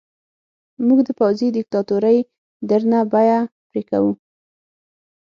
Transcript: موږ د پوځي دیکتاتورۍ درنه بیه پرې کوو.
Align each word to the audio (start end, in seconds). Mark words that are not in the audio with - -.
موږ 0.85 0.99
د 1.07 1.09
پوځي 1.19 1.47
دیکتاتورۍ 1.57 2.17
درنه 2.69 2.99
بیه 3.11 3.39
پرې 3.69 3.81
کوو. 3.89 4.11